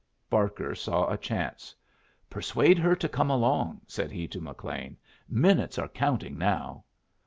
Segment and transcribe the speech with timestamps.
[0.31, 1.75] Barker saw a chance.
[2.27, 4.97] "Persuade her to come along," said he to McLean.
[5.29, 6.85] "Minutes are counting now."